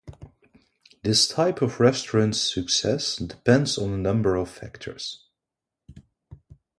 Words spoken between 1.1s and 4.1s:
type of restaurant's success depends on a